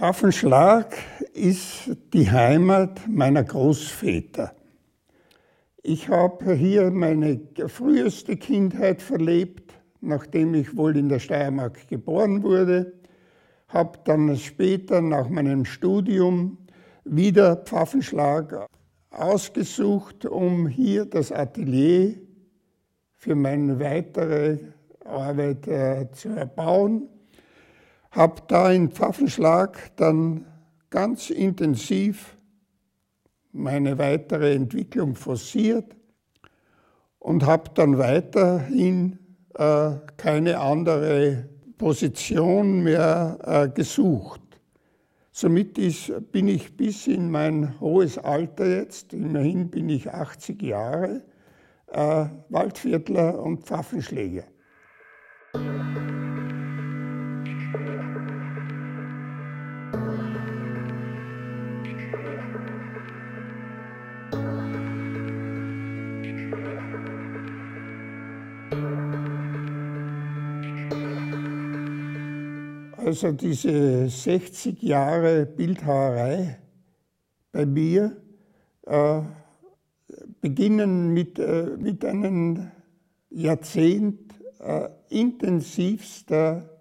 Pfaffenschlag 0.00 0.96
ist 1.34 1.90
die 2.14 2.30
Heimat 2.30 3.06
meiner 3.06 3.44
Großväter. 3.44 4.54
Ich 5.82 6.08
habe 6.08 6.54
hier 6.54 6.90
meine 6.90 7.38
früheste 7.66 8.38
Kindheit 8.38 9.02
verlebt, 9.02 9.74
nachdem 10.00 10.54
ich 10.54 10.74
wohl 10.74 10.96
in 10.96 11.10
der 11.10 11.18
Steiermark 11.18 11.86
geboren 11.86 12.42
wurde, 12.42 12.94
habe 13.68 13.98
dann 14.06 14.34
später 14.38 15.02
nach 15.02 15.28
meinem 15.28 15.66
Studium 15.66 16.56
wieder 17.04 17.56
Pfaffenschlag 17.56 18.68
ausgesucht, 19.10 20.24
um 20.24 20.66
hier 20.66 21.04
das 21.04 21.30
Atelier 21.30 22.14
für 23.12 23.34
meine 23.34 23.78
weitere 23.78 24.60
Arbeit 25.04 25.68
äh, 25.68 26.10
zu 26.10 26.30
erbauen 26.30 27.06
habe 28.10 28.42
da 28.48 28.70
in 28.70 28.90
Pfaffenschlag 28.90 29.96
dann 29.96 30.46
ganz 30.90 31.30
intensiv 31.30 32.36
meine 33.52 33.98
weitere 33.98 34.54
Entwicklung 34.54 35.14
forciert 35.14 35.96
und 37.18 37.46
habe 37.46 37.70
dann 37.74 37.98
weiterhin 37.98 39.18
äh, 39.54 39.92
keine 40.16 40.58
andere 40.58 41.48
Position 41.78 42.82
mehr 42.82 43.38
äh, 43.42 43.68
gesucht. 43.68 44.40
Somit 45.32 45.78
ist, 45.78 46.12
bin 46.32 46.48
ich 46.48 46.76
bis 46.76 47.06
in 47.06 47.30
mein 47.30 47.80
hohes 47.80 48.18
Alter 48.18 48.66
jetzt, 48.66 49.12
immerhin 49.14 49.70
bin 49.70 49.88
ich 49.88 50.10
80 50.10 50.60
Jahre, 50.62 51.22
äh, 51.86 52.26
Waldviertler 52.48 53.40
und 53.40 53.64
Pfaffenschläger. 53.64 54.44
Also 73.10 73.32
diese 73.32 74.08
60 74.08 74.82
Jahre 74.82 75.44
Bildhauerei 75.44 76.60
bei 77.50 77.66
mir 77.66 78.16
äh, 78.86 79.22
beginnen 80.40 81.12
mit, 81.12 81.38
äh, 81.38 81.76
mit 81.76 82.04
einem 82.04 82.70
Jahrzehnt 83.30 84.32
äh, 84.60 84.88
intensivster 85.08 86.78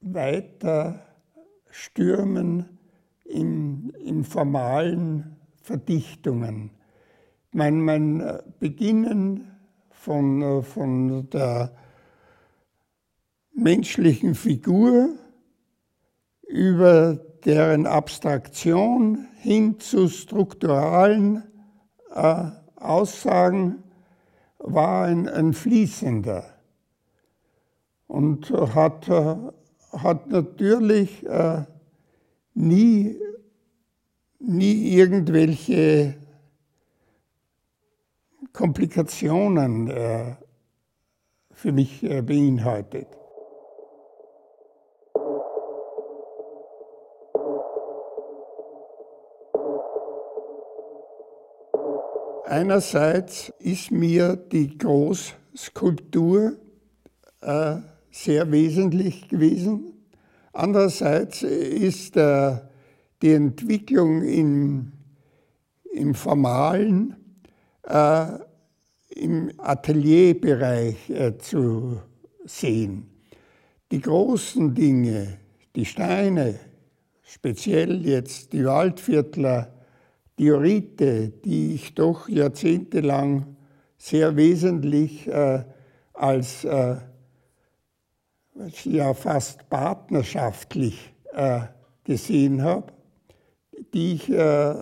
weiter 0.00 1.00
Stürmen 1.70 2.75
in, 3.28 3.90
in 4.04 4.24
formalen 4.24 5.36
Verdichtungen. 5.62 6.70
Mein, 7.52 7.80
mein 7.80 8.20
äh, 8.20 8.42
Beginnen 8.58 9.50
von, 9.90 10.42
äh, 10.42 10.62
von 10.62 11.28
der 11.30 11.72
menschlichen 13.52 14.34
Figur 14.34 15.08
über 16.46 17.14
deren 17.44 17.86
Abstraktion 17.86 19.28
hin 19.36 19.78
zu 19.80 20.08
strukturalen 20.08 21.42
äh, 22.14 22.44
Aussagen 22.76 23.82
war 24.58 25.06
ein, 25.06 25.28
ein 25.28 25.52
fließender 25.52 26.44
und 28.06 28.50
hat, 28.50 29.08
äh, 29.08 29.36
hat 29.92 30.28
natürlich 30.28 31.24
äh, 31.26 31.64
nie, 32.56 33.20
nie 34.38 34.96
irgendwelche 34.96 36.14
Komplikationen 38.52 39.88
äh, 39.90 40.36
für 41.52 41.72
mich 41.72 42.02
äh, 42.02 42.22
beinhaltet. 42.22 43.08
Einerseits 52.46 53.52
ist 53.58 53.90
mir 53.90 54.36
die 54.36 54.78
Großskulptur 54.78 56.56
äh, 57.42 57.76
sehr 58.10 58.50
wesentlich 58.50 59.28
gewesen. 59.28 59.95
Andererseits 60.56 61.42
ist 61.42 62.16
äh, 62.16 62.56
die 63.20 63.32
Entwicklung 63.32 64.22
im, 64.22 64.92
im 65.92 66.14
Formalen, 66.14 67.14
äh, 67.82 68.26
im 69.10 69.52
Atelierbereich 69.58 71.10
äh, 71.10 71.36
zu 71.36 72.00
sehen. 72.46 73.06
Die 73.90 74.00
großen 74.00 74.74
Dinge, 74.74 75.36
die 75.74 75.84
Steine, 75.84 76.58
speziell 77.22 78.06
jetzt 78.06 78.54
die 78.54 78.64
Waldviertler, 78.64 79.74
Diorite, 80.38 81.34
die 81.44 81.74
ich 81.74 81.94
doch 81.94 82.30
jahrzehntelang 82.30 83.56
sehr 83.98 84.36
wesentlich 84.36 85.28
äh, 85.28 85.64
als 86.14 86.64
äh, 86.64 86.96
ja 88.84 89.14
fast 89.14 89.68
partnerschaftlich 89.68 91.12
äh, 91.32 91.60
gesehen 92.04 92.62
habe, 92.62 92.92
die 93.92 94.14
ich 94.14 94.30
äh, 94.30 94.74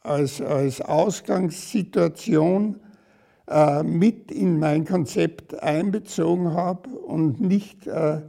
als, 0.00 0.40
als 0.40 0.80
Ausgangssituation 0.80 2.80
äh, 3.48 3.82
mit 3.82 4.30
in 4.30 4.58
mein 4.58 4.84
Konzept 4.84 5.62
einbezogen 5.62 6.54
habe 6.54 6.90
und 6.90 7.40
nicht 7.40 7.86
äh, 7.86 8.22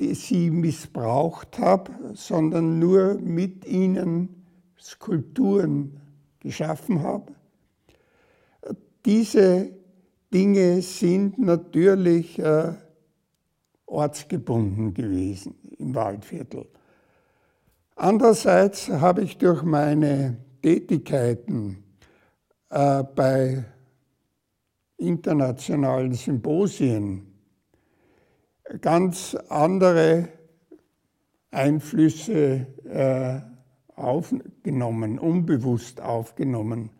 die 0.00 0.14
sie 0.14 0.50
missbraucht 0.50 1.58
habe, 1.58 1.92
sondern 2.14 2.78
nur 2.78 3.18
mit 3.20 3.66
ihnen 3.66 4.46
Skulpturen 4.80 6.00
geschaffen 6.40 7.02
habe. 7.02 7.32
Diese 9.04 9.70
Dinge 10.32 10.80
sind 10.80 11.38
natürlich 11.38 12.38
äh, 12.38 12.72
ortsgebunden 13.90 14.94
gewesen 14.94 15.54
im 15.78 15.94
Waldviertel. 15.94 16.66
Andererseits 17.96 18.88
habe 18.88 19.22
ich 19.22 19.38
durch 19.38 19.62
meine 19.62 20.38
Tätigkeiten 20.62 21.84
äh, 22.70 23.02
bei 23.02 23.64
internationalen 24.96 26.14
Symposien 26.14 27.26
ganz 28.80 29.34
andere 29.48 30.28
Einflüsse 31.50 32.66
äh, 32.84 33.40
aufgenommen, 33.96 35.18
unbewusst 35.18 36.00
aufgenommen 36.00 36.90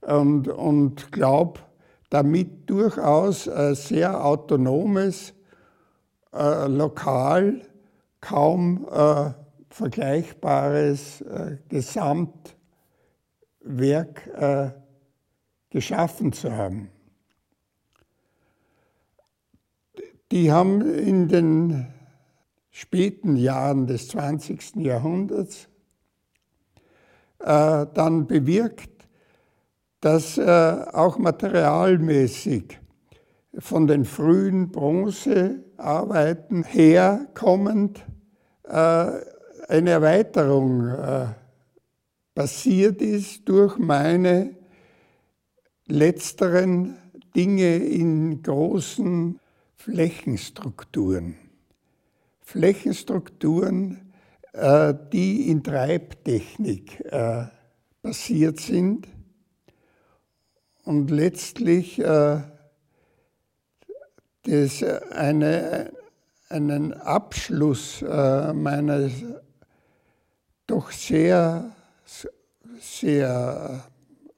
und, 0.00 0.48
und 0.48 1.12
glaube, 1.12 1.60
damit 2.08 2.68
durchaus 2.68 3.48
ein 3.48 3.74
sehr 3.74 4.24
autonomes, 4.24 5.34
äh, 6.32 6.66
lokal 6.66 7.62
kaum 8.20 8.86
äh, 8.90 9.32
vergleichbares 9.70 11.20
äh, 11.22 11.58
Gesamtwerk 11.68 12.56
äh, 14.34 14.70
geschaffen 15.70 16.32
zu 16.32 16.52
haben. 16.52 16.90
Die 20.32 20.52
haben 20.52 20.80
in 20.82 21.28
den 21.28 21.88
späten 22.70 23.36
Jahren 23.36 23.86
des 23.86 24.08
20. 24.08 24.76
Jahrhunderts 24.76 25.68
äh, 27.40 27.86
dann 27.94 28.26
bewirkt, 28.26 29.08
dass 30.00 30.38
äh, 30.38 30.86
auch 30.92 31.18
materialmäßig 31.18 32.78
von 33.58 33.86
den 33.86 34.04
frühen 34.04 34.70
Bronzearbeiten 35.80 36.62
herkommend 36.62 38.04
äh, 38.64 39.10
eine 39.68 39.90
Erweiterung 39.90 40.88
äh, 40.88 41.26
passiert 42.34 43.00
ist 43.00 43.48
durch 43.48 43.78
meine 43.78 44.56
letzteren 45.86 46.96
Dinge 47.34 47.76
in 47.76 48.42
großen 48.42 49.40
Flächenstrukturen. 49.76 51.36
Flächenstrukturen, 52.42 54.12
äh, 54.52 54.94
die 55.12 55.48
in 55.48 55.62
Treibtechnik 55.64 57.02
passiert 58.02 58.60
sind 58.60 59.06
und 60.84 61.10
letztlich 61.10 61.98
äh, 61.98 62.40
das 64.42 64.82
eine, 64.82 65.92
einen 66.48 66.92
Abschluss 66.94 68.02
äh, 68.02 68.52
meines 68.52 69.12
doch 70.66 70.90
sehr, 70.92 71.74
sehr 72.80 73.84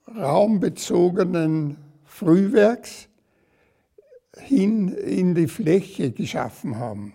raumbezogenen 0.07 1.77
Frühwerks 2.05 3.09
hin 4.37 4.89
in 4.89 5.35
die 5.35 5.49
Fläche 5.49 6.11
geschaffen 6.11 6.79
haben, 6.79 7.15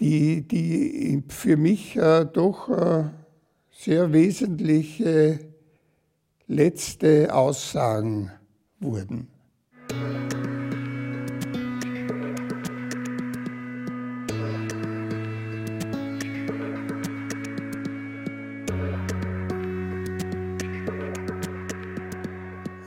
die, 0.00 0.42
die 0.42 1.22
für 1.28 1.56
mich 1.56 1.96
äh, 1.96 2.24
doch 2.24 2.68
äh, 2.68 3.04
sehr 3.70 4.12
wesentliche 4.12 5.38
letzte 6.46 7.32
Aussagen 7.32 8.32
wurden. 8.80 9.28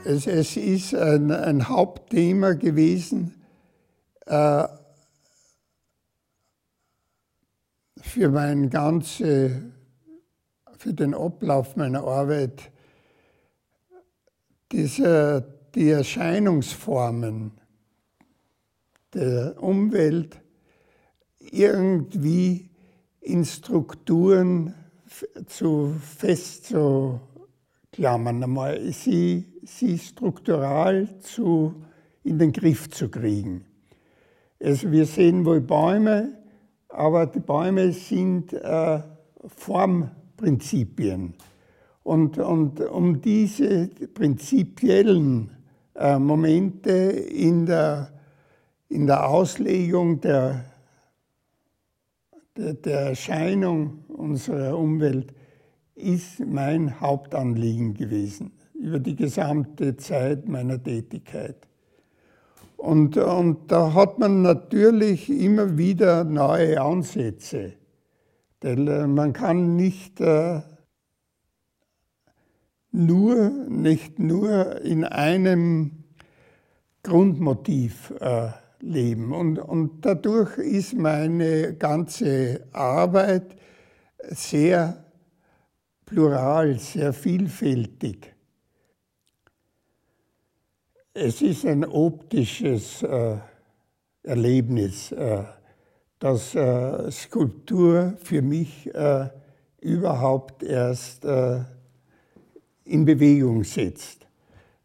Es, 0.04 0.26
es 0.26 0.56
ist 0.56 0.96
ein, 0.96 1.30
ein, 1.30 1.68
Hauptthema 1.68 2.54
gewesen 2.54 3.40
äh, 4.26 4.66
für 8.00 8.28
mein 8.30 8.68
ganze, 8.68 9.62
für 10.76 10.92
den 10.92 11.14
Ablauf 11.14 11.76
meiner 11.76 12.02
Arbeit, 12.02 12.72
diese, 14.72 15.46
die 15.76 15.90
Erscheinungsformen 15.90 17.52
der 19.14 19.62
Umwelt 19.62 20.40
irgendwie 21.38 22.70
in 23.20 23.44
Strukturen 23.44 24.74
zu 25.46 25.94
festzuklammern, 26.18 28.42
einmal 28.42 28.92
sie, 28.92 29.51
sie 29.62 29.98
struktural 29.98 31.08
zu, 31.20 31.74
in 32.24 32.38
den 32.38 32.52
Griff 32.52 32.90
zu 32.90 33.08
kriegen. 33.08 33.64
Also 34.62 34.90
wir 34.90 35.06
sehen 35.06 35.44
wohl 35.44 35.60
Bäume, 35.60 36.38
aber 36.88 37.26
die 37.26 37.40
Bäume 37.40 37.92
sind 37.92 38.52
äh, 38.52 39.00
Formprinzipien. 39.56 41.34
Und, 42.02 42.38
und 42.38 42.80
um 42.80 43.20
diese 43.20 43.88
prinzipiellen 43.88 45.50
äh, 45.94 46.18
Momente 46.18 46.90
in 46.90 47.66
der, 47.66 48.12
in 48.88 49.06
der 49.06 49.28
Auslegung 49.28 50.20
der, 50.20 50.64
der, 52.56 52.74
der 52.74 53.00
Erscheinung 53.00 54.04
unserer 54.08 54.76
Umwelt 54.76 55.32
ist 55.94 56.40
mein 56.40 57.00
Hauptanliegen 57.00 57.94
gewesen 57.94 58.52
über 58.82 58.98
die 58.98 59.14
gesamte 59.14 59.96
Zeit 59.96 60.48
meiner 60.48 60.82
Tätigkeit. 60.82 61.56
Und, 62.76 63.16
und 63.16 63.70
da 63.70 63.94
hat 63.94 64.18
man 64.18 64.42
natürlich 64.42 65.30
immer 65.30 65.78
wieder 65.78 66.24
neue 66.24 66.80
Ansätze. 66.80 67.74
Denn 68.60 68.88
äh, 68.88 69.06
man 69.06 69.32
kann 69.32 69.76
nicht 69.76 70.20
äh, 70.20 70.62
nur, 72.90 73.50
nicht 73.68 74.18
nur 74.18 74.80
in 74.82 75.04
einem 75.04 76.02
Grundmotiv 77.04 78.12
äh, 78.18 78.48
leben. 78.80 79.32
Und, 79.32 79.60
und 79.60 80.04
dadurch 80.04 80.58
ist 80.58 80.94
meine 80.94 81.74
ganze 81.74 82.66
Arbeit 82.72 83.54
sehr 84.28 85.04
plural, 86.04 86.80
sehr 86.80 87.12
vielfältig. 87.12 88.31
Es 91.14 91.42
ist 91.42 91.66
ein 91.66 91.84
optisches 91.84 93.02
äh, 93.02 93.36
Erlebnis, 94.22 95.12
äh, 95.12 95.42
dass 96.18 96.54
äh, 96.54 97.10
Skulptur 97.10 98.14
für 98.16 98.40
mich 98.40 98.88
äh, 98.94 99.28
überhaupt 99.82 100.62
erst 100.62 101.26
äh, 101.26 101.58
in 102.86 103.04
Bewegung 103.04 103.62
setzt. 103.62 104.26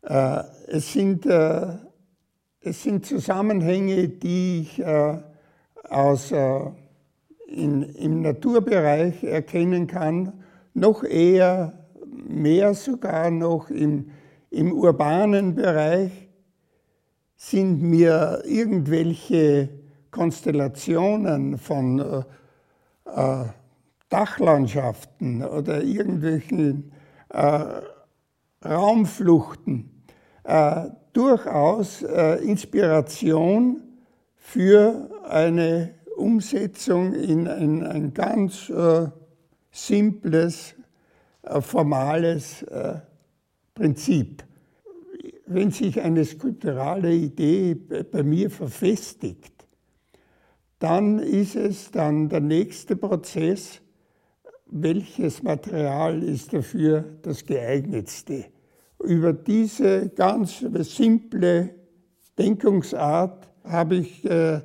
Äh, 0.01 0.44
es 0.68 0.91
sind, 0.91 1.25
es 1.25 2.83
sind 2.83 3.06
Zusammenhänge, 3.06 4.09
die 4.09 4.63
ich 4.63 4.85
aus, 4.85 6.33
in, 7.47 7.83
im 7.83 8.21
Naturbereich 8.21 9.24
erkennen 9.24 9.88
kann, 9.88 10.33
noch 10.74 11.06
eher, 11.06 11.88
mehr 12.06 12.74
sogar 12.74 13.31
noch 13.31 13.69
im, 13.69 14.09
im 14.50 14.74
urbanen 14.74 15.56
Bereich 15.56 16.12
sind 17.36 17.82
mir 17.82 18.42
irgendwelche 18.46 19.70
Konstellationen 20.12 21.58
von 21.58 22.24
äh, 23.06 23.44
Dachlandschaften 24.10 25.44
oder 25.44 25.84
irgendwelchen 25.84 26.92
äh, 27.30 27.82
Raumfluchten 28.66 30.04
äh, 30.44 30.86
durchaus 31.14 32.02
äh, 32.04 32.36
Inspiration 32.44 33.82
für 34.36 35.10
eine 35.30 35.94
Umsetzung 36.16 37.14
in 37.14 37.48
ein, 37.48 37.84
ein 37.86 38.14
ganz 38.14 38.70
äh, 38.70 39.08
simples, 39.72 40.74
äh, 41.44 41.62
formales 41.62 42.64
äh, 42.64 43.00
Prinzip. 43.77 44.44
Wenn 45.45 45.69
sich 45.69 46.01
eine 46.01 46.25
skulpturale 46.25 47.13
Idee 47.13 47.75
bei 47.75 48.24
mir 48.24 48.50
verfestigt, 48.50 49.53
dann 50.79 51.19
ist 51.19 51.56
es 51.56 51.91
dann 51.91 52.27
der 52.27 52.39
nächste 52.41 52.95
Prozess, 52.95 53.79
welches 54.65 55.44
Material 55.44 56.24
ist 56.24 56.53
dafür 56.53 57.06
das 57.21 57.45
geeignetste. 57.45 58.46
Über 59.03 59.31
diese 59.31 60.10
ganz 60.10 60.65
simple 60.79 61.75
Denkungsart 62.38 63.48
habe 63.63 63.98
ich 63.98 64.25
äh, 64.25 64.62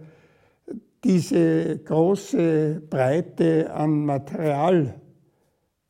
diese 1.04 1.78
große 1.80 2.82
Breite 2.88 3.72
an 3.74 4.06
Material 4.06 4.94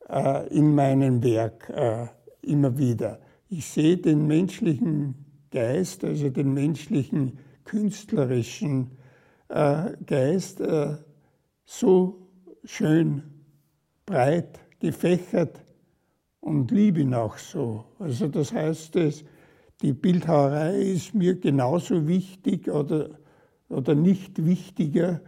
äh, 0.08 0.48
in 0.48 0.74
meinem 0.74 1.22
Werk 1.22 1.70
äh, 1.70 2.08
immer 2.42 2.76
wieder. 2.78 3.20
Ich 3.48 3.66
sehe 3.66 3.96
den 3.96 4.26
menschlichen 4.26 5.14
Geist, 5.50 6.04
also 6.04 6.28
den 6.30 6.54
menschlichen 6.54 7.38
künstlerischen 7.64 8.90
äh, 9.48 9.92
Geist, 10.06 10.60
äh, 10.60 10.96
so 11.64 12.28
schön 12.64 13.22
breit 14.06 14.60
gefächert 14.78 15.62
und 16.40 16.70
liebe 16.70 17.00
ihn 17.00 17.14
auch 17.14 17.38
so. 17.38 17.84
Also 17.98 18.28
das 18.28 18.52
heißt, 18.52 18.96
es, 18.96 19.24
die 19.80 19.92
Bildhauerei 19.92 20.76
ist 20.80 21.14
mir 21.14 21.34
genauso 21.38 22.06
wichtig 22.06 22.68
oder, 22.68 23.10
oder 23.68 23.94
nicht 23.94 24.44
wichtiger 24.44 25.20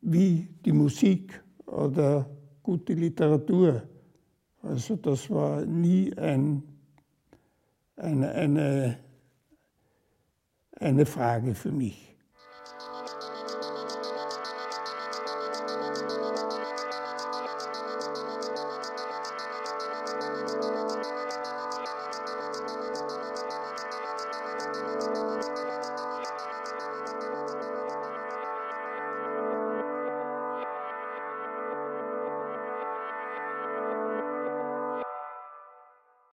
wie 0.00 0.48
die 0.64 0.72
Musik 0.72 1.42
oder 1.66 2.28
gute 2.62 2.94
Literatur. 2.94 3.82
Also 4.62 4.96
das 4.96 5.30
war 5.30 5.64
nie 5.64 6.16
ein, 6.16 6.62
eine, 7.96 8.30
eine, 8.32 8.98
eine 10.72 11.06
Frage 11.06 11.54
für 11.54 11.72
mich. 11.72 12.16